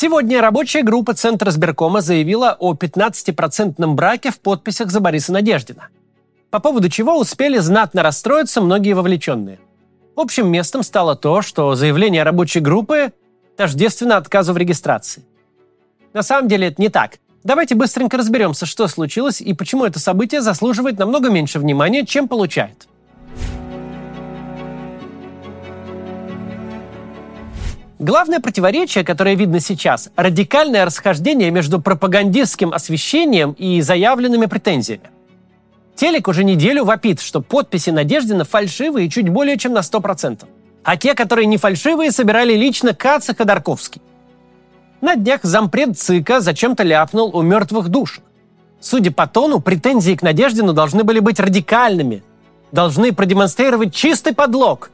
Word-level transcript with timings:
Сегодня 0.00 0.40
рабочая 0.40 0.84
группа 0.84 1.12
Центра 1.12 1.50
сберкома 1.50 2.02
заявила 2.02 2.56
о 2.60 2.74
15-процентном 2.74 3.94
браке 3.94 4.30
в 4.30 4.38
подписях 4.38 4.92
за 4.92 5.00
Бориса 5.00 5.32
Надеждина. 5.32 5.88
По 6.50 6.60
поводу 6.60 6.88
чего 6.88 7.18
успели 7.18 7.58
знатно 7.58 8.04
расстроиться 8.04 8.60
многие 8.60 8.92
вовлеченные. 8.92 9.58
Общим 10.14 10.52
местом 10.52 10.84
стало 10.84 11.16
то, 11.16 11.42
что 11.42 11.74
заявление 11.74 12.22
рабочей 12.22 12.60
группы 12.60 13.12
тождественно 13.56 14.18
отказу 14.18 14.52
в 14.52 14.56
регистрации. 14.56 15.24
На 16.12 16.22
самом 16.22 16.46
деле 16.46 16.68
это 16.68 16.80
не 16.80 16.90
так. 16.90 17.18
Давайте 17.42 17.74
быстренько 17.74 18.16
разберемся, 18.18 18.66
что 18.66 18.86
случилось 18.86 19.40
и 19.40 19.52
почему 19.52 19.84
это 19.84 19.98
событие 19.98 20.42
заслуживает 20.42 21.00
намного 21.00 21.28
меньше 21.28 21.58
внимания, 21.58 22.06
чем 22.06 22.28
получает. 22.28 22.86
Главное 27.98 28.38
противоречие, 28.38 29.04
которое 29.04 29.34
видно 29.34 29.58
сейчас, 29.58 30.10
радикальное 30.14 30.84
расхождение 30.84 31.50
между 31.50 31.80
пропагандистским 31.80 32.72
освещением 32.72 33.52
и 33.52 33.80
заявленными 33.80 34.46
претензиями. 34.46 35.10
Телек 35.96 36.28
уже 36.28 36.44
неделю 36.44 36.84
вопит, 36.84 37.20
что 37.20 37.40
подписи 37.40 37.90
Надеждина 37.90 38.44
фальшивые 38.44 39.10
чуть 39.10 39.28
более 39.28 39.58
чем 39.58 39.72
на 39.72 39.80
100%. 39.80 40.44
А 40.84 40.96
те, 40.96 41.14
которые 41.14 41.46
не 41.46 41.56
фальшивые, 41.56 42.12
собирали 42.12 42.54
лично 42.54 42.94
Кац 42.94 43.30
и 43.30 43.34
Ходорковский. 43.34 44.00
На 45.00 45.16
днях 45.16 45.40
зампред 45.42 45.98
ЦИКа 45.98 46.40
зачем-то 46.40 46.84
ляпнул 46.84 47.30
о 47.34 47.42
мертвых 47.42 47.88
душах. 47.88 48.22
Судя 48.80 49.10
по 49.10 49.26
тону, 49.26 49.58
претензии 49.58 50.14
к 50.14 50.22
Надеждину 50.22 50.72
должны 50.72 51.02
были 51.02 51.18
быть 51.18 51.40
радикальными. 51.40 52.22
Должны 52.70 53.12
продемонстрировать 53.12 53.92
чистый 53.92 54.34
подлог. 54.34 54.90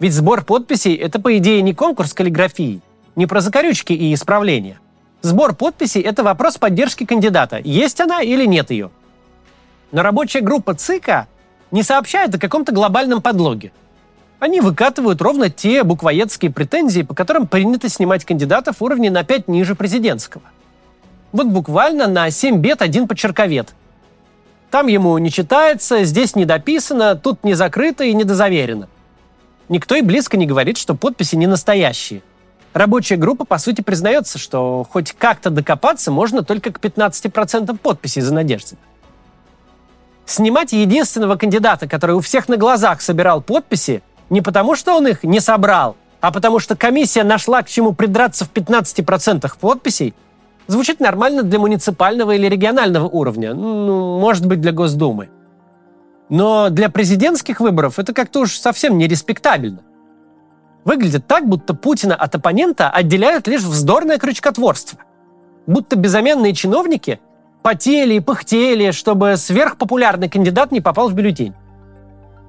Ведь 0.00 0.12
сбор 0.12 0.44
подписей– 0.44 0.94
это, 0.96 1.20
по 1.20 1.36
идее, 1.38 1.60
не 1.62 1.74
конкурс 1.74 2.12
каллиграфии, 2.12 2.80
не 3.16 3.26
про 3.26 3.40
закорючки 3.40 3.92
и 3.92 4.14
исправления. 4.14 4.78
Сбор 5.22 5.54
подписей– 5.54 6.00
это 6.02 6.22
вопрос 6.22 6.56
поддержки 6.56 7.04
кандидата, 7.04 7.60
есть 7.64 8.00
она 8.00 8.22
или 8.22 8.46
нет 8.46 8.70
ее. 8.70 8.90
Но 9.90 10.02
рабочая 10.02 10.40
группа 10.40 10.74
ЦИКа 10.74 11.26
не 11.72 11.82
сообщает 11.82 12.34
о 12.34 12.38
каком-то 12.38 12.72
глобальном 12.72 13.20
подлоге. 13.20 13.72
Они 14.38 14.60
выкатывают 14.60 15.20
ровно 15.20 15.50
те 15.50 15.82
буквоедские 15.82 16.52
претензии, 16.52 17.02
по 17.02 17.14
которым 17.14 17.48
принято 17.48 17.88
снимать 17.88 18.24
кандидатов 18.24 18.80
уровня 18.80 19.10
на 19.10 19.24
5 19.24 19.48
ниже 19.48 19.74
президентского. 19.74 20.44
Вот 21.32 21.48
буквально 21.48 22.06
на 22.06 22.30
7 22.30 22.58
бед 22.58 22.82
один 22.82 23.08
почерковед. 23.08 23.74
Там 24.70 24.86
ему 24.86 25.18
не 25.18 25.32
читается, 25.32 26.04
здесь 26.04 26.36
не 26.36 26.44
дописано, 26.44 27.16
тут 27.16 27.42
не 27.42 27.54
закрыто 27.54 28.04
и 28.04 28.14
не 28.14 28.22
дозаверено. 28.22 28.88
Никто 29.68 29.94
и 29.94 30.02
близко 30.02 30.36
не 30.36 30.46
говорит, 30.46 30.78
что 30.78 30.94
подписи 30.94 31.36
не 31.36 31.46
настоящие. 31.46 32.22
Рабочая 32.72 33.16
группа, 33.16 33.44
по 33.44 33.58
сути, 33.58 33.80
признается, 33.80 34.38
что 34.38 34.86
хоть 34.90 35.12
как-то 35.12 35.50
докопаться 35.50 36.10
можно 36.10 36.42
только 36.42 36.72
к 36.72 36.78
15% 36.78 37.76
подписей 37.78 38.22
за 38.22 38.32
Надеждина. 38.34 38.80
Снимать 40.26 40.72
единственного 40.72 41.36
кандидата, 41.36 41.88
который 41.88 42.14
у 42.14 42.20
всех 42.20 42.48
на 42.48 42.56
глазах 42.56 43.00
собирал 43.00 43.40
подписи, 43.40 44.02
не 44.30 44.42
потому, 44.42 44.76
что 44.76 44.94
он 44.94 45.06
их 45.06 45.22
не 45.22 45.40
собрал, 45.40 45.96
а 46.20 46.30
потому 46.30 46.58
что 46.58 46.76
комиссия 46.76 47.24
нашла 47.24 47.62
к 47.62 47.68
чему 47.68 47.94
придраться 47.94 48.44
в 48.44 48.52
15% 48.52 49.50
подписей, 49.58 50.14
звучит 50.66 51.00
нормально 51.00 51.42
для 51.42 51.58
муниципального 51.58 52.32
или 52.32 52.46
регионального 52.46 53.08
уровня, 53.08 53.54
ну, 53.54 54.18
может 54.18 54.46
быть, 54.46 54.60
для 54.60 54.72
Госдумы. 54.72 55.30
Но 56.28 56.68
для 56.70 56.90
президентских 56.90 57.60
выборов 57.60 57.98
это 57.98 58.12
как-то 58.12 58.40
уж 58.40 58.52
совсем 58.52 58.98
нереспектабельно. 58.98 59.80
Выглядит 60.84 61.26
так, 61.26 61.48
будто 61.48 61.74
Путина 61.74 62.14
от 62.14 62.34
оппонента 62.34 62.90
отделяют 62.90 63.48
лишь 63.48 63.62
вздорное 63.62 64.18
крючкотворство. 64.18 65.00
Будто 65.66 65.96
безаменные 65.96 66.54
чиновники 66.54 67.20
потели 67.62 68.14
и 68.14 68.20
пыхтели, 68.20 68.90
чтобы 68.90 69.36
сверхпопулярный 69.36 70.28
кандидат 70.28 70.72
не 70.72 70.80
попал 70.80 71.08
в 71.08 71.14
бюллетень. 71.14 71.54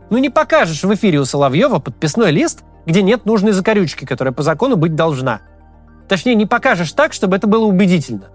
Ну 0.09 0.18
не 0.18 0.29
покажешь 0.29 0.84
в 0.84 0.94
эфире 0.94 1.19
у 1.19 1.25
Соловьева 1.25 1.79
подписной 1.79 2.31
лист, 2.31 2.63
где 2.85 3.01
нет 3.01 3.25
нужной 3.25 3.51
закорючки, 3.51 4.06
которая 4.06 4.34
по 4.34 4.41
закону 4.41 4.75
быть 4.75 4.95
должна. 4.95 5.41
Точнее, 6.07 6.35
не 6.35 6.45
покажешь 6.45 6.91
так, 6.94 7.13
чтобы 7.13 7.35
это 7.35 7.47
было 7.47 7.66
убедительно. 7.66 8.29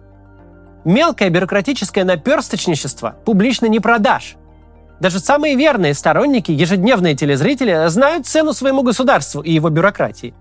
Мелкое 0.84 1.30
бюрократическое 1.30 2.04
наперсточничество 2.04 3.16
публично 3.24 3.66
не 3.66 3.80
продашь. 3.80 4.36
Даже 5.00 5.18
самые 5.18 5.56
верные 5.56 5.94
сторонники, 5.94 6.52
ежедневные 6.52 7.14
телезрители, 7.14 7.88
знают 7.88 8.26
цену 8.26 8.52
своему 8.52 8.82
государству 8.82 9.42
и 9.42 9.52
его 9.52 9.68
бюрократии. 9.68 10.34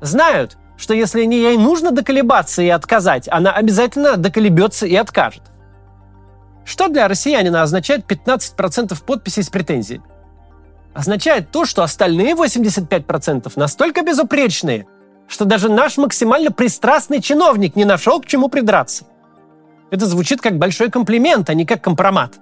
Знают, 0.00 0.56
что 0.76 0.94
если 0.94 1.24
не 1.24 1.36
ей 1.36 1.56
нужно 1.56 1.92
доколебаться 1.92 2.62
и 2.62 2.68
отказать, 2.68 3.28
она 3.30 3.52
обязательно 3.52 4.16
доколебется 4.16 4.86
и 4.86 4.96
откажет. 4.96 5.42
Что 6.64 6.88
для 6.88 7.08
россиянина 7.08 7.62
означает 7.62 8.10
15% 8.10 9.04
подписей 9.04 9.42
с 9.42 9.48
претензиями? 9.48 10.04
Означает 10.94 11.50
то, 11.50 11.64
что 11.64 11.82
остальные 11.82 12.34
85% 12.34 13.52
настолько 13.56 14.02
безупречные, 14.02 14.86
что 15.28 15.44
даже 15.44 15.70
наш 15.70 15.96
максимально 15.96 16.50
пристрастный 16.50 17.20
чиновник 17.20 17.76
не 17.76 17.84
нашел 17.84 18.20
к 18.20 18.26
чему 18.26 18.48
придраться. 18.48 19.04
Это 19.90 20.06
звучит 20.06 20.40
как 20.40 20.58
большой 20.58 20.90
комплимент, 20.90 21.48
а 21.50 21.54
не 21.54 21.64
как 21.64 21.82
компромат. 21.82 22.38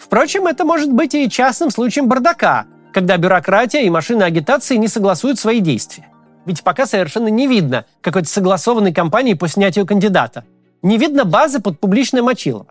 Впрочем, 0.00 0.46
это 0.46 0.64
может 0.64 0.92
быть 0.92 1.14
и 1.14 1.28
частным 1.28 1.70
случаем 1.70 2.08
бардака, 2.08 2.66
когда 2.92 3.16
бюрократия 3.16 3.82
и 3.82 3.90
машины 3.90 4.24
агитации 4.24 4.76
не 4.76 4.88
согласуют 4.88 5.38
свои 5.38 5.60
действия. 5.60 6.08
Ведь 6.46 6.64
пока 6.64 6.86
совершенно 6.86 7.28
не 7.28 7.46
видно 7.46 7.84
какой-то 8.00 8.28
согласованной 8.28 8.92
кампании 8.92 9.34
по 9.34 9.46
снятию 9.46 9.86
кандидата– 9.86 10.44
не 10.82 10.98
видно 10.98 11.24
базы 11.24 11.60
под 11.60 11.78
публичное 11.78 12.22
мочилово. 12.22 12.66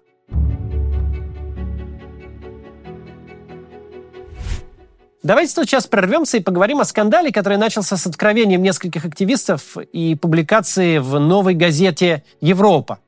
Давайте 5.22 5.52
сейчас 5.52 5.86
прервемся 5.86 6.38
и 6.38 6.40
поговорим 6.40 6.80
о 6.80 6.86
скандале, 6.86 7.32
который 7.32 7.58
начался 7.58 7.98
с 7.98 8.08
откровением 8.08 8.64
нескольких 8.64 9.04
активистов 9.06 9.78
и 9.78 10.16
публикации 10.16 10.98
в 10.98 11.20
новой 11.20 11.56
газете 11.56 12.24
«Европа». 12.40 13.00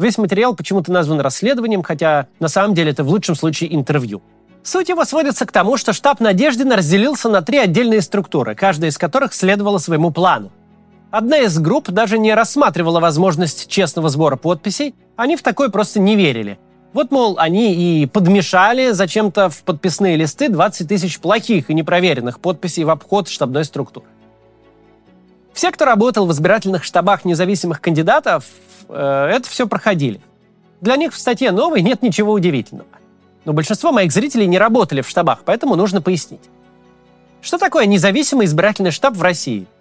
Весь 0.00 0.16
материал 0.16 0.54
почему-то 0.54 0.90
назван 0.90 1.20
расследованием, 1.20 1.82
хотя 1.82 2.26
на 2.38 2.48
самом 2.48 2.74
деле 2.74 2.90
это 2.90 3.04
в 3.04 3.10
лучшем 3.10 3.34
случае 3.34 3.74
интервью. 3.74 4.22
Суть 4.62 4.88
его 4.88 5.04
сводится 5.04 5.44
к 5.44 5.52
тому, 5.52 5.76
что 5.76 5.92
штаб 5.92 6.20
Надеждина 6.20 6.76
разделился 6.76 7.28
на 7.28 7.42
три 7.42 7.58
отдельные 7.58 8.00
структуры, 8.00 8.54
каждая 8.54 8.90
из 8.90 8.96
которых 8.96 9.34
следовала 9.34 9.76
своему 9.76 10.10
плану. 10.10 10.52
Одна 11.10 11.40
из 11.40 11.58
групп 11.58 11.90
даже 11.90 12.18
не 12.18 12.32
рассматривала 12.32 12.98
возможность 12.98 13.68
честного 13.68 14.08
сбора 14.08 14.36
подписей, 14.36 14.94
они 15.16 15.36
в 15.36 15.42
такое 15.42 15.68
просто 15.68 16.00
не 16.00 16.16
верили. 16.16 16.58
Вот, 16.94 17.10
мол, 17.10 17.34
они 17.38 17.74
и 17.74 18.06
подмешали 18.06 18.92
зачем-то 18.92 19.50
в 19.50 19.62
подписные 19.64 20.16
листы 20.16 20.48
20 20.48 20.88
тысяч 20.88 21.20
плохих 21.20 21.68
и 21.68 21.74
непроверенных 21.74 22.40
подписей 22.40 22.84
в 22.84 22.90
обход 22.90 23.28
штабной 23.28 23.66
структуры. 23.66 24.06
Все, 25.52 25.70
кто 25.70 25.84
работал 25.84 26.26
в 26.26 26.32
избирательных 26.32 26.84
штабах 26.84 27.24
независимых 27.24 27.80
кандидатов, 27.80 28.44
э, 28.88 29.30
это 29.34 29.48
все 29.48 29.66
проходили. 29.66 30.20
Для 30.80 30.96
них 30.96 31.12
в 31.12 31.18
статье 31.18 31.50
новой 31.50 31.82
нет 31.82 32.02
ничего 32.02 32.32
удивительного. 32.32 32.88
Но 33.44 33.52
большинство 33.52 33.92
моих 33.92 34.12
зрителей 34.12 34.46
не 34.46 34.58
работали 34.58 35.02
в 35.02 35.08
штабах, 35.08 35.40
поэтому 35.44 35.76
нужно 35.76 36.00
пояснить. 36.00 36.42
Что 37.42 37.58
такое 37.58 37.86
независимый 37.86 38.46
избирательный 38.46 38.90
штаб 38.90 39.14
в 39.14 39.22
России– 39.22 39.66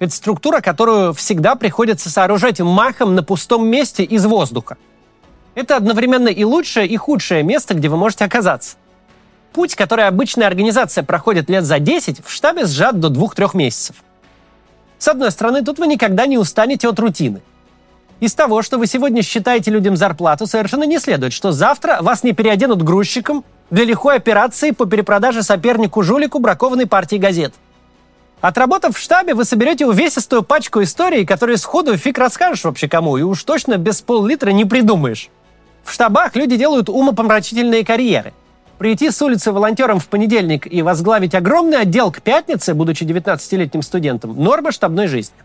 это 0.00 0.14
структура, 0.14 0.62
которую 0.62 1.12
всегда 1.12 1.54
приходится 1.56 2.08
сооружать 2.08 2.58
махом 2.60 3.14
на 3.14 3.22
пустом 3.22 3.66
месте 3.68 4.02
из 4.02 4.24
воздуха. 4.24 4.78
Это 5.54 5.76
одновременно 5.76 6.28
и 6.28 6.42
лучшее, 6.42 6.86
и 6.86 6.96
худшее 6.96 7.42
место, 7.42 7.74
где 7.74 7.88
вы 7.88 7.98
можете 7.98 8.24
оказаться. 8.24 8.76
Путь, 9.52 9.74
который 9.74 10.06
обычная 10.06 10.46
организация 10.46 11.04
проходит 11.04 11.50
лет 11.50 11.64
за 11.64 11.80
10, 11.80 12.24
в 12.24 12.32
штабе 12.32 12.64
сжат 12.64 12.98
до 12.98 13.08
2-3 13.08 13.50
месяцев. 13.54 13.96
С 15.00 15.08
одной 15.08 15.32
стороны, 15.32 15.64
тут 15.64 15.80
вы 15.80 15.88
никогда 15.88 16.26
не 16.26 16.38
устанете 16.38 16.88
от 16.88 17.00
рутины. 17.00 17.40
Из 18.20 18.32
того, 18.34 18.62
что 18.62 18.78
вы 18.78 18.86
сегодня 18.86 19.22
считаете 19.22 19.72
людям 19.72 19.96
зарплату, 19.96 20.46
совершенно 20.46 20.84
не 20.84 21.00
следует, 21.00 21.32
что 21.32 21.50
завтра 21.50 21.98
вас 22.02 22.22
не 22.22 22.32
переоденут 22.32 22.82
грузчиком 22.82 23.44
для 23.70 23.84
лихой 23.84 24.14
операции 24.14 24.70
по 24.70 24.86
перепродаже 24.86 25.42
сопернику-жулику 25.42 26.38
бракованной 26.38 26.86
партии 26.86 27.16
газет– 27.16 27.54
Отработав 28.40 28.96
в 28.96 28.98
штабе, 28.98 29.34
вы 29.34 29.44
соберете 29.44 29.86
увесистую 29.86 30.42
пачку 30.42 30.82
историй, 30.82 31.26
которые 31.26 31.58
сходу 31.58 31.96
фиг 31.96 32.16
расскажешь 32.16 32.64
вообще 32.64 32.88
кому, 32.88 33.18
и 33.18 33.22
уж 33.22 33.42
точно 33.44 33.76
без 33.76 34.00
пол-литра 34.00 34.50
не 34.50 34.64
придумаешь. 34.64 35.28
В 35.84 35.92
штабах 35.92 36.36
люди 36.36 36.56
делают 36.56 36.88
умопомрачительные 36.88 37.84
карьеры. 37.84 38.32
Прийти 38.80 39.10
с 39.10 39.20
улицы 39.20 39.52
волонтером 39.52 39.98
в 40.00 40.08
понедельник 40.08 40.66
и 40.66 40.80
возглавить 40.80 41.34
огромный 41.34 41.80
отдел 41.80 42.10
к 42.10 42.22
пятнице, 42.22 42.72
будучи 42.72 43.04
19-летним 43.04 43.82
студентом, 43.82 44.42
норма 44.42 44.72
штабной 44.72 45.06
жизни. 45.06 45.36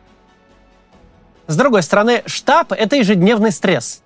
С 1.45 1.57
другой 1.57 1.83
стороны, 1.83 2.23
штаб– 2.27 2.71
это 2.77 2.95
ежедневный 2.95 3.51
стресс. 3.51 4.01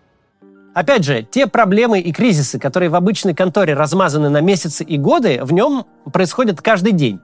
Опять 0.73 1.03
же, 1.03 1.21
те 1.21 1.45
проблемы 1.45 1.99
и 1.99 2.11
кризисы, 2.11 2.57
которые 2.57 2.89
в 2.89 2.95
обычной 2.95 3.35
конторе 3.35 3.75
размазаны 3.75 4.29
на 4.29 4.41
месяцы 4.41 4.83
и 4.83 4.97
годы, 4.97 5.41
в 5.43 5.53
нем 5.53 5.85
происходят 6.11 6.63
каждый 6.63 6.93
день. 6.93 7.19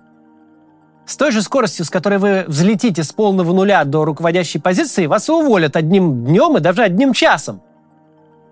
С 1.07 1.17
той 1.17 1.31
же 1.31 1.41
скоростью, 1.41 1.85
с 1.85 1.89
которой 1.89 2.19
вы 2.19 2.45
взлетите 2.45 3.03
с 3.03 3.11
полного 3.11 3.51
нуля 3.51 3.83
до 3.83 4.05
руководящей 4.05 4.61
позиции, 4.61 5.07
вас 5.07 5.27
уволят 5.27 5.75
одним 5.75 6.23
днем 6.23 6.55
и 6.57 6.59
даже 6.59 6.83
одним 6.83 7.13
часом. 7.13 7.63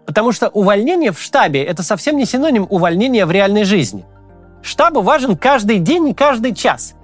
Потому 0.05 0.31
что 0.31 0.50
увольнение 0.50 1.11
в 1.11 1.21
штабе– 1.21 1.63
это 1.65 1.83
совсем 1.83 2.17
не 2.17 2.25
синоним 2.25 2.67
увольнения 2.69 3.25
в 3.25 3.31
реальной 3.31 3.63
жизни. 3.63 4.05
Штабу 4.61 5.01
важен 5.01 5.38
каждый 5.38 5.79
день 5.79 6.09
и 6.09 6.13
каждый 6.13 6.53
час. 6.53 6.95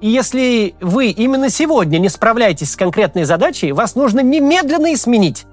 И 0.00 0.08
если 0.08 0.74
вы 0.80 1.08
именно 1.08 1.48
сегодня 1.48 1.98
не 1.98 2.08
справляетесь 2.08 2.72
с 2.72 2.76
конкретной 2.76 3.24
задачей, 3.24 3.72
вас 3.72 3.94
нужно 3.94 4.20
немедленно 4.20 4.92
и 4.92 4.96
сменить. 4.96 5.46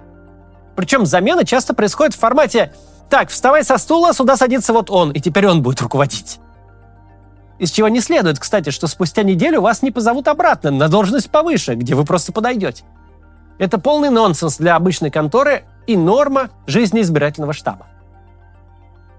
Причем 0.75 1.05
замена 1.05 1.45
часто 1.45 1.73
происходит 1.73 2.15
в 2.15 2.19
формате 2.19 2.73
«Так, 3.09 3.29
вставай 3.29 3.63
со 3.63 3.77
стула, 3.77 4.13
сюда 4.13 4.37
садится 4.37 4.73
вот 4.73 4.89
он, 4.89 5.11
и 5.11 5.19
теперь 5.19 5.47
он 5.47 5.61
будет 5.61 5.81
руководить». 5.81 6.39
Из 7.59 7.69
чего 7.69 7.89
не 7.89 8.01
следует, 8.01 8.39
кстати, 8.39 8.71
что 8.71 8.87
спустя 8.87 9.21
неделю 9.21 9.61
вас 9.61 9.83
не 9.83 9.91
позовут 9.91 10.27
обратно 10.27 10.71
на 10.71 10.87
должность 10.87 11.29
повыше, 11.29 11.75
где 11.75 11.93
вы 11.93 12.05
просто 12.05 12.31
подойдете. 12.31 12.83
Это 13.61 13.77
полный 13.77 14.09
нонсенс 14.09 14.57
для 14.57 14.75
обычной 14.75 15.11
конторы 15.11 15.65
и 15.85 15.95
норма 15.95 16.49
жизни 16.65 17.01
избирательного 17.01 17.53
штаба. 17.53 17.85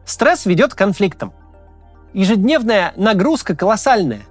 Стресс 0.04 0.46
ведет 0.46 0.74
к 0.74 0.78
конфликтам. 0.78 1.32
Ежедневная 2.12 2.92
нагрузка 2.96 3.54
колоссальная. 3.54 4.22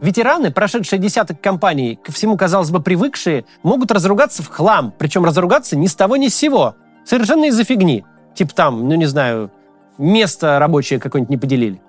Ветераны, 0.00 0.50
прошедшие 0.50 0.98
десяток 0.98 1.42
компаний, 1.42 2.00
ко 2.02 2.10
всему, 2.10 2.38
казалось 2.38 2.70
бы, 2.70 2.80
привыкшие, 2.80 3.44
могут 3.62 3.92
разругаться 3.92 4.42
в 4.42 4.48
хлам, 4.48 4.94
причем 4.96 5.26
разругаться 5.26 5.76
ни 5.76 5.88
с 5.88 5.94
того 5.94 6.16
ни 6.16 6.28
с 6.28 6.34
сего. 6.34 6.76
Совершенно 7.04 7.44
из-за 7.44 7.64
фигни. 7.64 8.06
Типа 8.34 8.54
там, 8.54 8.88
ну 8.88 8.94
не 8.94 9.04
знаю, 9.04 9.50
место 9.98 10.58
рабочее 10.58 10.98
какое-нибудь 10.98 11.30
не 11.30 11.36
поделили. 11.36 11.82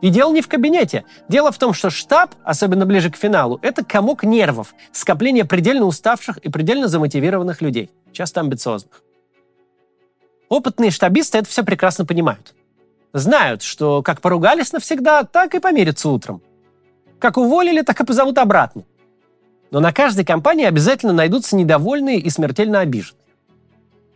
И 0.00 0.08
дело 0.08 0.32
не 0.32 0.40
в 0.40 0.48
кабинете. 0.48 1.04
Дело 1.28 1.52
в 1.52 1.58
том, 1.58 1.74
что 1.74 1.90
штаб, 1.90 2.34
особенно 2.42 2.86
ближе 2.86 3.10
к 3.10 3.16
финалу, 3.16 3.58
это 3.62 3.84
комок 3.84 4.24
нервов, 4.24 4.74
скопление 4.92 5.44
предельно 5.44 5.84
уставших 5.84 6.38
и 6.38 6.48
предельно 6.48 6.88
замотивированных 6.88 7.60
людей, 7.60 7.90
часто 8.12 8.40
амбициозных. 8.40 9.02
Опытные 10.48 10.90
штабисты 10.90 11.38
это 11.38 11.48
все 11.48 11.62
прекрасно 11.62 12.06
понимают. 12.06 12.54
Знают, 13.12 13.62
что 13.62 14.02
как 14.02 14.20
поругались 14.20 14.72
навсегда, 14.72 15.24
так 15.24 15.54
и 15.54 15.60
помирятся 15.60 16.08
утром. 16.08 16.42
Как 17.18 17.36
уволили, 17.36 17.82
так 17.82 18.00
и 18.00 18.04
позовут 18.04 18.38
обратно. 18.38 18.84
Но 19.70 19.80
на 19.80 19.92
каждой 19.92 20.24
компании 20.24 20.64
обязательно 20.64 21.12
найдутся 21.12 21.56
недовольные 21.56 22.18
и 22.18 22.30
смертельно 22.30 22.80
обиженные. 22.80 23.19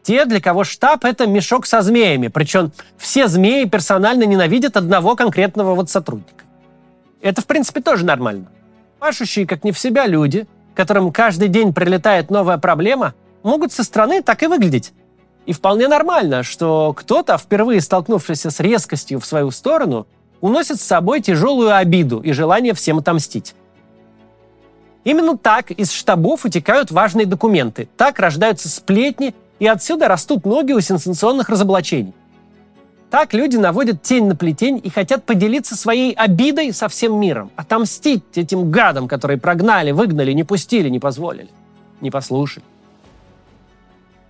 Те, 0.04 0.26
для 0.26 0.38
кого 0.38 0.64
штаб– 0.64 1.04
это 1.06 1.26
мешок 1.26 1.64
со 1.64 1.80
змеями, 1.80 2.28
причем 2.28 2.72
все 2.98 3.26
змеи 3.26 3.64
персонально 3.64 4.24
ненавидят 4.24 4.76
одного 4.76 5.16
конкретного 5.16 5.74
вот 5.74 5.88
сотрудника. 5.88 6.44
Это, 7.22 7.40
в 7.40 7.46
принципе, 7.46 7.80
тоже 7.80 8.04
нормально. 8.04 8.46
Пашущие, 8.98 9.46
как 9.46 9.64
не 9.64 9.72
в 9.72 9.78
себя 9.78 10.06
люди, 10.06 10.46
которым 10.74 11.10
каждый 11.10 11.48
день 11.48 11.72
прилетает 11.72 12.30
новая 12.30 12.58
проблема, 12.58 13.14
могут 13.42 13.72
со 13.72 13.82
стороны 13.82 14.22
так 14.22 14.42
и 14.42 14.46
выглядеть. 14.46 14.92
И 15.46 15.54
вполне 15.54 15.88
нормально, 15.88 16.42
что 16.42 16.92
кто-то, 16.94 17.38
впервые 17.38 17.80
столкнувшийся 17.80 18.50
с 18.50 18.60
резкостью 18.60 19.20
в 19.20 19.26
свою 19.26 19.50
сторону, 19.50 20.06
уносит 20.42 20.80
с 20.80 20.84
собой 20.84 21.22
тяжелую 21.22 21.74
обиду 21.74 22.20
и 22.20 22.32
желание 22.32 22.74
всем 22.74 22.98
отомстить. 22.98 23.54
Именно 25.04 25.38
так 25.38 25.70
из 25.70 25.90
штабов 25.92 26.44
утекают 26.44 26.90
важные 26.90 27.24
документы, 27.24 27.88
так 27.96 28.18
рождаются 28.18 28.68
сплетни 28.68 29.34
и 29.58 29.66
отсюда 29.66 30.08
растут 30.08 30.44
ноги 30.44 30.72
у 30.72 30.80
сенсационных 30.80 31.48
разоблачений. 31.48 32.14
Так 33.10 33.32
люди 33.32 33.56
наводят 33.56 34.02
тень 34.02 34.26
на 34.26 34.34
плетень 34.34 34.80
и 34.82 34.90
хотят 34.90 35.24
поделиться 35.24 35.76
своей 35.76 36.12
обидой 36.14 36.72
со 36.72 36.88
всем 36.88 37.18
миром, 37.20 37.52
отомстить 37.54 38.24
этим 38.36 38.70
гадам, 38.70 39.06
которые 39.06 39.38
прогнали, 39.38 39.92
выгнали, 39.92 40.32
не 40.32 40.42
пустили, 40.42 40.88
не 40.88 40.98
позволили, 40.98 41.48
не 42.00 42.10
послушали. 42.10 42.64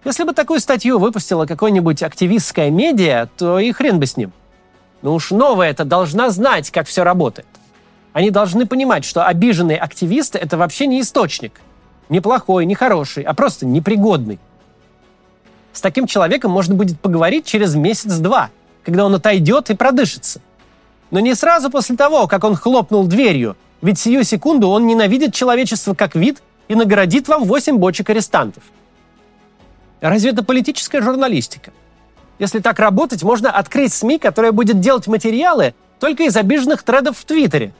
Если 0.04 0.24
бы 0.24 0.34
такую 0.34 0.60
статью 0.60 0.98
выпустила 0.98 1.46
какое-нибудь 1.46 2.02
активистское 2.02 2.70
медиа, 2.70 3.26
то 3.38 3.58
и 3.58 3.72
хрен 3.72 3.98
бы 3.98 4.04
с 4.04 4.18
ним. 4.18 4.32
Но 5.00 5.14
уж 5.14 5.30
новая 5.30 5.70
это 5.70 5.86
должна 5.86 6.28
знать, 6.28 6.70
как 6.70 6.86
все 6.86 7.04
работает. 7.04 7.46
Они 8.12 8.30
должны 8.30 8.66
понимать, 8.66 9.06
что 9.06 9.26
обиженные 9.26 9.78
активисты– 9.78 10.38
это 10.40 10.58
вообще 10.58 10.86
не 10.86 11.00
источник. 11.00 11.60
Не 12.10 12.20
плохой, 12.20 12.66
не 12.66 12.74
хороший, 12.74 13.22
а 13.22 13.32
просто 13.32 13.64
непригодный. 13.64 14.38
С 15.74 15.80
таким 15.80 16.06
человеком 16.06 16.52
можно 16.52 16.74
будет 16.74 17.00
поговорить 17.00 17.44
через 17.44 17.74
месяц-два, 17.74 18.50
когда 18.84 19.04
он 19.04 19.14
отойдет 19.16 19.70
и 19.70 19.74
продышится. 19.74 20.40
Но 21.10 21.18
не 21.18 21.34
сразу 21.34 21.68
после 21.68 21.96
того, 21.96 22.28
как 22.28 22.44
он 22.44 22.54
хлопнул 22.54 23.06
дверью, 23.06 23.56
ведь 23.82 23.98
сию 23.98 24.22
секунду 24.22 24.68
он 24.68 24.86
ненавидит 24.86 25.34
человечество 25.34 25.94
как 25.94 26.14
вид 26.14 26.42
и 26.68 26.76
наградит 26.76 27.26
вам 27.26 27.44
8 27.44 27.76
бочек 27.76 28.08
арестантов. 28.08 28.62
Разве 30.00 30.30
это 30.30 30.44
политическая 30.44 31.02
журналистика? 31.02 31.72
Если 32.38 32.60
так 32.60 32.78
работать, 32.78 33.22
можно 33.24 33.50
открыть 33.50 33.92
СМИ, 33.92 34.18
которая 34.18 34.52
будет 34.52 34.78
делать 34.78 35.08
материалы 35.08 35.74
только 35.98 36.22
из 36.22 36.36
обиженных 36.36 36.84
тредов 36.84 37.18
в 37.18 37.24
Твиттере. 37.24 37.72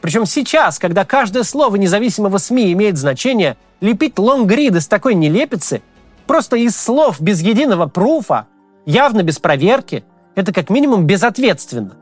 Причем 0.00 0.26
сейчас, 0.26 0.78
когда 0.78 1.04
каждое 1.04 1.42
слово 1.42 1.76
независимого 1.76 2.38
СМИ 2.38 2.72
имеет 2.72 2.96
значение, 2.96 3.56
лепить 3.80 4.18
лонгриды 4.18 4.80
с 4.80 4.86
такой 4.86 5.14
нелепицы 5.14 5.82
Просто 6.30 6.54
из 6.54 6.76
слов 6.76 7.20
без 7.20 7.42
единого 7.42 7.86
пруфа, 7.86 8.46
явно 8.86 9.24
без 9.24 9.40
проверки, 9.40 10.04
это 10.36 10.52
как 10.52 10.70
минимум 10.70 11.04
безответственно. 11.04 11.96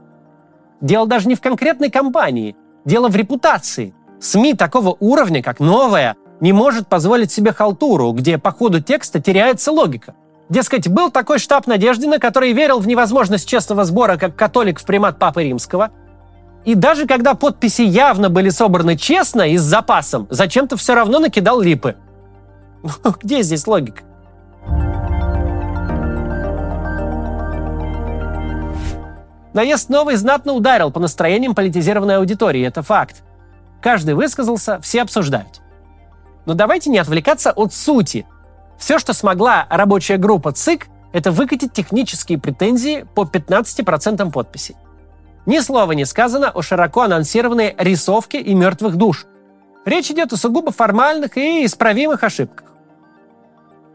Дело 0.83 1.07
даже 1.07 1.29
не 1.29 1.35
в 1.35 1.41
конкретной 1.41 1.91
компании, 1.91 2.55
дело 2.85 3.09
в 3.09 3.17
репутации. 3.17 3.95
СМИ 4.21 4.53
такого 4.53 4.95
уровня, 5.01 5.43
как 5.43 5.61
«Новая», 5.61 6.15
не 6.41 6.53
может 6.53 6.89
позволить 6.89 7.33
себе 7.33 7.55
халтуру, 7.55 8.13
где 8.13 8.37
по 8.37 8.53
ходу 8.53 8.83
текста 8.83 9.19
теряется 9.19 9.73
логика. 9.73 10.15
Дескать, 10.51 10.89
был 10.89 11.11
такой 11.11 11.39
штаб 11.39 11.67
Надеждина, 11.67 12.19
который 12.19 12.53
верил 12.53 12.81
в 12.81 12.87
невозможность 12.87 13.49
честного 13.49 13.87
сбора 13.87 14.19
как 14.19 14.37
католик 14.37 14.79
в 14.79 14.85
примат 14.85 15.19
Папы 15.19 15.45
Римского. 15.45 15.89
И 16.67 16.75
даже 16.75 17.07
когда 17.07 17.33
подписи 17.33 17.81
явно 17.81 18.29
были 18.29 18.51
собраны 18.51 18.95
честно 18.99 19.49
и 19.49 19.57
с 19.57 19.63
запасом, 19.63 20.27
зачем-то 20.29 20.77
все 20.77 20.93
равно 20.95 21.19
накидал 21.19 21.63
липы. 21.63 21.97
Где 23.23 23.41
здесь 23.41 23.67
логика? 23.67 24.03
Наезд 29.59 29.89
новый 29.89 30.15
знатно 30.15 30.53
ударил 30.53 30.93
по 30.93 31.01
настроениям 31.01 31.53
политизированной 31.53 32.19
аудитории, 32.19 32.65
это 32.65 32.85
факт. 32.85 33.25
Каждый 33.83 34.15
высказался, 34.15 34.79
все 34.83 35.03
обсуждают. 35.03 35.63
Но 36.47 36.55
давайте 36.55 36.91
не 36.91 36.99
отвлекаться 36.99 37.51
от 37.51 37.75
сути. 37.75 38.25
Все, 38.79 39.01
что 39.01 39.15
смогла 39.15 39.67
рабочая 39.69 40.17
группа 40.17 40.53
ЦИК, 40.53 40.87
это 41.13 41.33
выкатить 41.33 41.73
технические 41.73 42.39
претензии 42.39 43.05
по 43.17 43.25
15% 43.25 44.31
подписей. 44.31 44.77
Ни 45.45 45.59
слова 45.59 45.91
не 45.91 46.05
сказано 46.05 46.51
о 46.51 46.63
широко 46.63 47.01
анонсированной 47.03 47.75
рисовке 47.79 48.41
и 48.41 48.55
мертвых 48.55 48.95
душ. 48.95 49.27
Речь 49.85 50.13
идет 50.13 50.33
о 50.33 50.37
сугубо 50.37 50.71
формальных 50.71 51.37
и 51.37 51.65
исправимых 51.65 52.23
ошибках. 52.23 52.69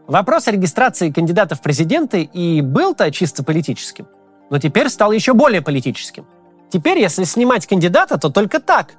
Вопрос 0.08 0.46
о 0.46 0.50
регистрации 0.50 1.10
кандидатов 1.10 1.60
в 1.60 1.62
президенты 1.62 2.20
и 2.20 2.60
был-то 2.60 3.10
чисто 3.10 3.42
политическим– 3.42 4.06
но 4.50 4.58
теперь 4.58 4.88
стал 4.88 5.12
еще 5.12 5.32
более 5.32 5.62
политическим. 5.62 6.26
Теперь, 6.70 6.98
если 6.98 7.24
снимать 7.24 7.66
кандидата, 7.66 8.18
то 8.18 8.30
только 8.30 8.60
так. 8.60 8.94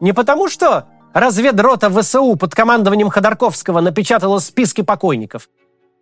Не 0.00 0.12
потому, 0.12 0.48
что 0.48 0.86
разведрота 1.12 1.90
ВСУ 1.90 2.36
под 2.36 2.54
командованием 2.54 3.10
Ходорковского 3.10 3.80
напечатала 3.80 4.38
списки 4.38 4.82
покойников, 4.82 5.48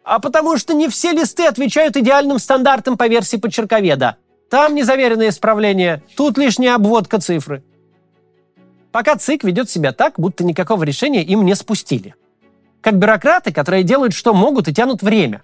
а 0.04 0.21
потому 0.21 0.57
что 0.57 0.75
не 0.75 0.88
все 0.88 1.12
листы 1.12 1.47
отвечают 1.47 1.97
идеальным 1.97 2.38
стандартам 2.38 2.97
по 2.97 3.09
версии 3.09 3.37
почерковеда. 3.37 4.16
Там 4.50 4.75
незаверенные 4.75 5.28
исправления, 5.28 6.02
тут 6.16 6.38
лишняя 6.38 6.76
обводка 6.76 7.21
цифры. 7.21 7.62
Пока 8.92 9.16
ЦИК 9.16 9.45
ведет 9.45 9.68
себя 9.68 9.92
так, 9.92 10.14
будто 10.18 10.45
никакого 10.45 10.83
решения 10.85 11.23
им 11.23 11.45
не 11.45 11.54
спустили. 11.54 12.14
Как 12.80 12.97
бюрократы, 12.97 13.52
которые 13.52 13.83
делают, 13.83 14.14
что 14.14 14.33
могут 14.33 14.68
и 14.68 14.75
тянут 14.75 15.02
время. 15.02 15.42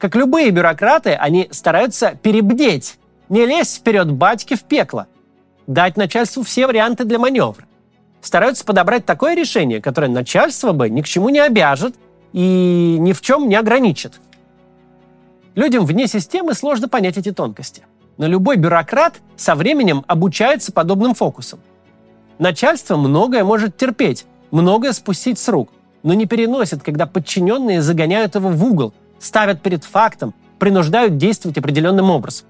Как 0.00 0.16
любые 0.16 0.50
бюрократы, 0.50 1.10
они 1.10 1.48
стараются 1.50 2.18
перебдеть, 2.22 2.98
не 3.28 3.44
лезть 3.44 3.76
вперед 3.76 4.10
батьки 4.10 4.56
в 4.56 4.62
пекло, 4.62 5.06
дать 5.66 5.98
начальству 5.98 6.42
все 6.42 6.66
варианты 6.66 7.04
для 7.04 7.18
маневра. 7.18 7.66
Стараются 8.22 8.64
подобрать 8.64 9.04
такое 9.04 9.34
решение, 9.34 9.82
которое 9.82 10.08
начальство 10.08 10.72
бы 10.72 10.88
ни 10.88 11.02
к 11.02 11.06
чему 11.06 11.28
не 11.28 11.38
обяжет 11.38 11.96
и 12.32 12.96
ни 12.98 13.12
в 13.12 13.20
чем 13.20 13.46
не 13.46 13.56
ограничит. 13.56 14.22
Людям 15.54 15.84
вне 15.84 16.06
системы 16.06 16.54
сложно 16.54 16.88
понять 16.88 17.18
эти 17.18 17.30
тонкости. 17.30 17.82
Но 18.16 18.26
любой 18.26 18.56
бюрократ 18.56 19.20
со 19.36 19.54
временем 19.54 20.04
обучается 20.06 20.72
подобным 20.72 21.14
фокусам. 21.14 21.60
Начальство 22.38 22.96
многое 22.96 23.44
может 23.44 23.76
терпеть, 23.76 24.24
многое 24.50 24.94
спустить 24.94 25.38
с 25.38 25.46
рук, 25.50 25.68
но 26.02 26.14
не 26.14 26.24
переносит, 26.24 26.82
когда 26.82 27.04
подчиненные 27.04 27.82
загоняют 27.82 28.34
его 28.34 28.48
в 28.48 28.64
угол 28.64 28.94
ставят 29.20 29.62
перед 29.62 29.84
фактом, 29.84 30.34
принуждают 30.58 31.16
действовать 31.16 31.58
определенным 31.58 32.10
образом. 32.10 32.46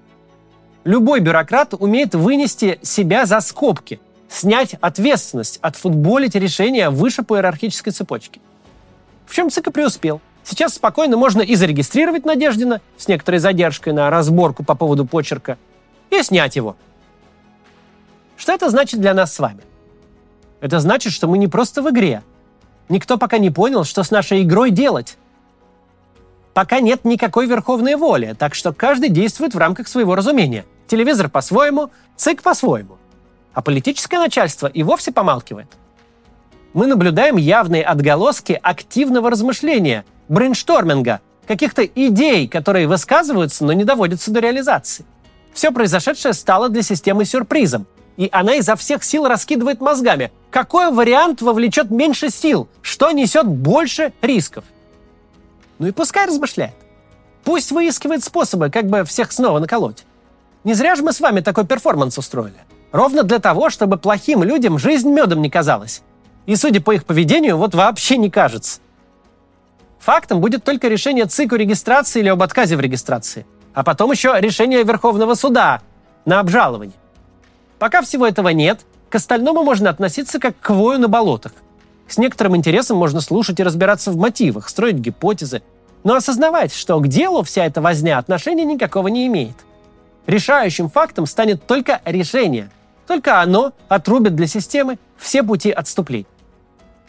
Любой 0.83 1.19
бюрократ 1.19 1.75
умеет 1.75 2.15
вынести 2.15 2.79
себя 2.81 3.27
за 3.27 3.39
скобки, 3.41 3.99
снять 4.29 4.75
ответственность, 4.81 5.59
отфутболить 5.61 6.33
решения 6.33 6.89
выше 6.89 7.21
по 7.21 7.35
иерархической 7.35 7.93
цепочке. 7.93 8.41
В 9.27 9.35
чем 9.35 9.49
ЦИК 9.49 9.67
и 9.67 9.71
преуспел. 9.71 10.21
Сейчас 10.43 10.73
спокойно 10.73 11.17
можно 11.17 11.41
и 11.41 11.53
зарегистрировать 11.53 12.25
Надеждина 12.25 12.81
с 12.97 13.07
некоторой 13.07 13.39
задержкой 13.39 13.93
на 13.93 14.09
разборку 14.09 14.63
по 14.63 14.73
поводу 14.73 15.05
почерка, 15.05 15.57
и 16.09 16.23
снять 16.23 16.55
его. 16.55 16.75
Что 18.37 18.53
это 18.53 18.71
значит 18.71 18.99
для 18.99 19.13
нас 19.13 19.33
с 19.33 19.39
вами? 19.39 19.61
Это 20.61 20.79
значит, 20.79 21.13
что 21.13 21.27
мы 21.27 21.37
не 21.37 21.47
просто 21.47 21.83
в 21.83 21.89
игре. 21.91 22.23
Никто 22.89 23.17
пока 23.17 23.37
не 23.37 23.51
понял, 23.51 23.83
что 23.83 24.03
с 24.03 24.09
нашей 24.09 24.41
игрой 24.41 24.71
делать. 24.71 25.17
Пока 26.53 26.81
нет 26.81 27.05
никакой 27.05 27.47
верховной 27.47 27.95
воли, 27.95 28.35
так 28.37 28.55
что 28.55 28.73
каждый 28.73 29.09
действует 29.09 29.55
в 29.55 29.57
рамках 29.57 29.87
своего 29.87 30.15
разумения. 30.15 30.65
Телевизор 30.87 31.29
по-своему, 31.29 31.91
ЦИК 32.17 32.43
по-своему. 32.43 32.97
А 33.53 33.61
политическое 33.61 34.19
начальство 34.19 34.67
и 34.67 34.83
вовсе 34.83 35.11
помалкивает. 35.11 35.67
Мы 36.73 36.87
наблюдаем 36.87 37.37
явные 37.37 37.83
отголоски 37.83 38.59
активного 38.61 39.29
размышления, 39.29 40.05
брейншторминга, 40.27 41.21
каких-то 41.47 41.85
идей, 41.85 42.47
которые 42.47 42.87
высказываются, 42.87 43.65
но 43.65 43.73
не 43.73 43.83
доводятся 43.83 44.31
до 44.31 44.39
реализации. 44.39 45.05
Все 45.53 45.71
произошедшее 45.71 46.33
стало 46.33 46.69
для 46.69 46.81
системы 46.81 47.25
сюрпризом, 47.25 47.87
и 48.17 48.29
она 48.31 48.55
изо 48.55 48.75
всех 48.75 49.03
сил 49.03 49.27
раскидывает 49.27 49.81
мозгами. 49.81 50.31
Какой 50.49 50.91
вариант 50.91 51.41
вовлечет 51.41 51.91
меньше 51.91 52.29
сил? 52.29 52.69
Что 52.81 53.11
несет 53.11 53.47
больше 53.47 54.13
рисков? 54.21 54.63
Ну 55.81 55.87
и 55.87 55.91
пускай 55.91 56.27
размышляет. 56.27 56.75
Пусть 57.43 57.71
выискивает 57.71 58.23
способы, 58.23 58.69
как 58.69 58.85
бы 58.85 59.03
всех 59.03 59.31
снова 59.31 59.57
наколоть. 59.57 60.05
Не 60.63 60.75
зря 60.75 60.95
же 60.95 61.01
мы 61.01 61.11
с 61.11 61.19
вами 61.19 61.39
такой 61.39 61.65
перформанс 61.65 62.19
устроили. 62.19 62.53
Ровно 62.91 63.23
для 63.23 63.39
того, 63.39 63.71
чтобы 63.71 63.97
плохим 63.97 64.43
людям 64.43 64.77
жизнь 64.77 65.09
медом 65.09 65.41
не 65.41 65.49
казалась. 65.49 66.03
И, 66.45 66.55
судя 66.55 66.81
по 66.81 66.91
их 66.91 67.03
поведению, 67.03 67.57
вот 67.57 67.73
вообще 67.73 68.17
не 68.17 68.29
кажется. 68.29 68.79
Фактом 69.97 70.39
будет 70.39 70.63
только 70.63 70.87
решение 70.87 71.25
ЦИК 71.25 71.53
о 71.53 71.57
регистрации 71.57 72.19
или 72.19 72.29
об 72.29 72.43
отказе 72.43 72.75
в 72.75 72.79
регистрации. 72.79 73.47
А 73.73 73.83
потом 73.83 74.11
еще 74.11 74.35
решение 74.39 74.83
Верховного 74.83 75.33
суда 75.33 75.81
на 76.25 76.39
обжалование. 76.39 76.95
Пока 77.79 78.03
всего 78.03 78.27
этого 78.27 78.49
нет, 78.49 78.81
к 79.09 79.15
остальному 79.15 79.63
можно 79.63 79.89
относиться 79.89 80.37
как 80.37 80.59
к 80.59 80.69
вою 80.69 80.99
на 80.99 81.07
болотах. 81.07 81.53
С 82.11 82.17
некоторым 82.17 82.57
интересом 82.57 82.97
можно 82.97 83.21
слушать 83.21 83.61
и 83.61 83.63
разбираться 83.63 84.11
в 84.11 84.17
мотивах, 84.17 84.67
строить 84.67 84.97
гипотезы, 84.97 85.61
но 86.03 86.15
осознавать, 86.15 86.73
что 86.73 86.99
к 86.99 87.07
делу 87.07 87.41
вся 87.41 87.65
эта 87.65 87.79
возня 87.81 88.17
отношения 88.17 88.65
никакого 88.65 89.07
не 89.07 89.27
имеет. 89.27 89.55
Решающим 90.27 90.89
фактом 90.89 91.25
станет 91.25 91.65
только 91.65 92.01
решение. 92.03 92.69
Только 93.07 93.39
оно 93.39 93.71
отрубит 93.87 94.35
для 94.35 94.45
системы 94.45 94.99
все 95.15 95.41
пути 95.41 95.71
отступлений. 95.71 96.27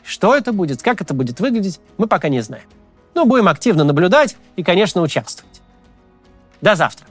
Что 0.04 0.36
это 0.36 0.52
будет, 0.52 0.82
как 0.82 1.00
это 1.00 1.14
будет 1.14 1.40
выглядеть, 1.40 1.80
мы 1.98 2.06
пока 2.06 2.28
не 2.28 2.40
знаем. 2.40 2.68
Но 3.14 3.24
будем 3.24 3.48
активно 3.48 3.82
наблюдать 3.82 4.36
и, 4.54 4.62
конечно, 4.62 5.02
участвовать. 5.02 5.62
До 6.60 6.76
завтра. 6.76 7.08